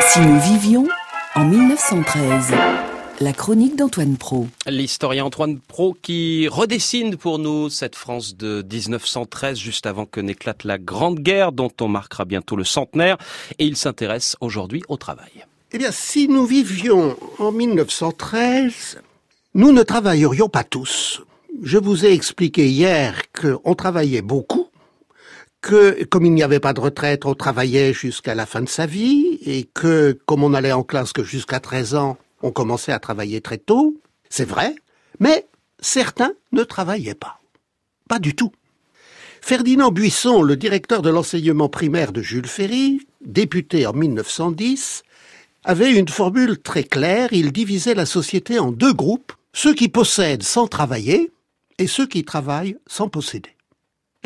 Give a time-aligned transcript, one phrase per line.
[0.00, 0.86] Si nous vivions
[1.34, 2.54] en 1913.
[3.20, 4.46] La chronique d'Antoine Pro.
[4.66, 10.64] L'historien Antoine Pro qui redessine pour nous cette France de 1913 juste avant que n'éclate
[10.64, 13.16] la Grande Guerre dont on marquera bientôt le centenaire
[13.58, 15.46] et il s'intéresse aujourd'hui au travail.
[15.72, 19.00] Eh bien, si nous vivions en 1913,
[19.54, 21.22] nous ne travaillerions pas tous.
[21.62, 24.63] Je vous ai expliqué hier qu'on travaillait beaucoup,
[25.64, 28.84] que comme il n'y avait pas de retraite, on travaillait jusqu'à la fin de sa
[28.84, 32.98] vie, et que comme on allait en classe que jusqu'à 13 ans, on commençait à
[32.98, 33.96] travailler très tôt,
[34.28, 34.74] c'est vrai,
[35.20, 35.46] mais
[35.80, 37.40] certains ne travaillaient pas.
[38.10, 38.52] Pas du tout.
[39.40, 45.02] Ferdinand Buisson, le directeur de l'enseignement primaire de Jules Ferry, député en 1910,
[45.64, 50.42] avait une formule très claire, il divisait la société en deux groupes, ceux qui possèdent
[50.42, 51.32] sans travailler
[51.78, 53.54] et ceux qui travaillent sans posséder.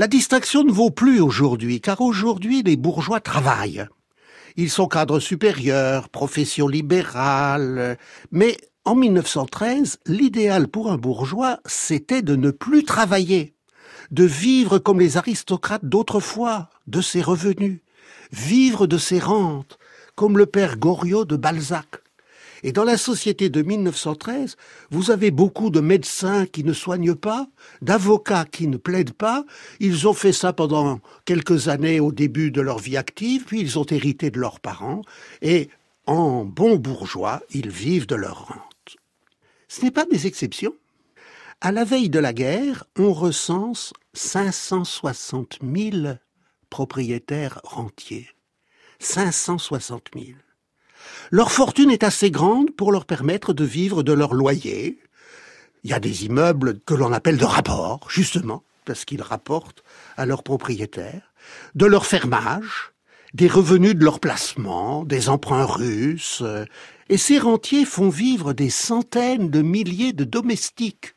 [0.00, 3.84] La distinction ne vaut plus aujourd'hui, car aujourd'hui les bourgeois travaillent.
[4.56, 7.98] Ils sont cadres supérieurs, profession libérale,
[8.30, 13.56] mais en 1913, l'idéal pour un bourgeois, c'était de ne plus travailler,
[14.12, 17.80] de vivre comme les aristocrates d'autrefois, de ses revenus,
[18.30, 19.78] vivre de ses rentes,
[20.14, 22.04] comme le père Goriot de Balzac.
[22.62, 24.56] Et dans la société de 1913,
[24.90, 27.48] vous avez beaucoup de médecins qui ne soignent pas,
[27.82, 29.44] d'avocats qui ne plaident pas.
[29.80, 33.78] Ils ont fait ça pendant quelques années au début de leur vie active, puis ils
[33.78, 35.02] ont hérité de leurs parents,
[35.42, 35.68] et
[36.06, 38.96] en bons bourgeois, ils vivent de leur rente.
[39.68, 40.74] Ce n'est pas des exceptions.
[41.60, 46.14] À la veille de la guerre, on recense 560 000
[46.70, 48.28] propriétaires rentiers.
[49.00, 50.26] 560 000.
[51.30, 54.98] Leur fortune est assez grande pour leur permettre de vivre de leur loyer.
[55.84, 59.84] Il y a des immeubles que l'on appelle de rapport, justement, parce qu'ils rapportent
[60.16, 61.32] à leurs propriétaires,
[61.74, 62.92] de leur fermage,
[63.34, 66.42] des revenus de leur placement, des emprunts russes,
[67.08, 71.14] et ces rentiers font vivre des centaines de milliers de domestiques.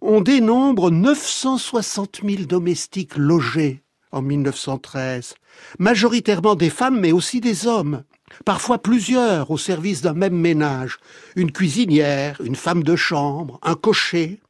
[0.00, 3.82] On dénombre 960 000 domestiques logés
[4.12, 5.34] en 1913,
[5.78, 8.04] majoritairement des femmes mais aussi des hommes
[8.44, 10.98] parfois plusieurs au service d'un même ménage,
[11.36, 14.40] une cuisinière, une femme de chambre, un cocher.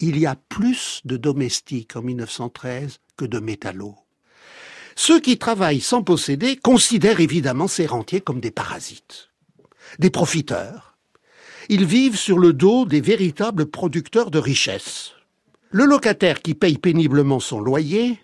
[0.00, 3.96] Il y a plus de domestiques en 1913 que de métallos.
[4.94, 9.28] Ceux qui travaillent sans posséder considèrent évidemment ces rentiers comme des parasites,
[9.98, 10.96] des profiteurs.
[11.68, 15.12] Ils vivent sur le dos des véritables producteurs de richesses.
[15.70, 18.18] Le locataire qui paye péniblement son loyer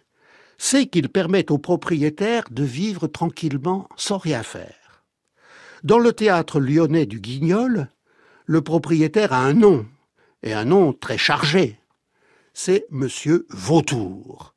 [0.57, 4.82] sait qu'il permet aux propriétaires de vivre tranquillement sans rien faire.
[5.83, 7.89] Dans le théâtre lyonnais du Guignol,
[8.47, 9.85] le propriétaire a un nom,
[10.45, 11.81] et un nom très chargé.
[12.55, 14.55] C'est Monsieur Vautour.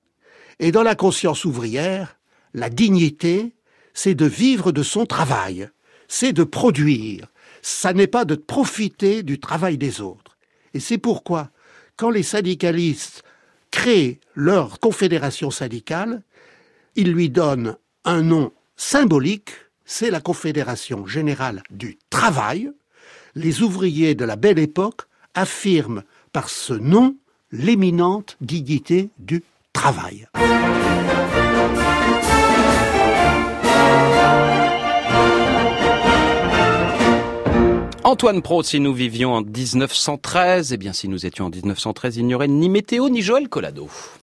[0.60, 2.20] Et dans la conscience ouvrière,
[2.54, 3.56] la dignité,
[3.94, 5.70] c'est de vivre de son travail,
[6.08, 7.28] c'est de produire,
[7.64, 10.38] ça n'est pas de profiter du travail des autres.
[10.76, 11.50] Et c'est pourquoi,
[11.98, 13.24] quand les syndicalistes
[13.72, 16.22] créent leur confédération syndicale,
[16.96, 19.52] ils lui donnent un nom symbolique
[19.86, 22.72] c'est la Confédération générale du travail.
[23.36, 25.02] Les ouvriers de la belle époque
[25.34, 26.04] affirment
[26.34, 27.16] par ce nom
[27.52, 30.28] l'éminente dignité du travail.
[38.04, 42.28] Antoine Pro, si nous vivions en 1913, eh bien si nous étions en 1913, il
[42.28, 43.90] n'y aurait ni météo ni Joël Collado.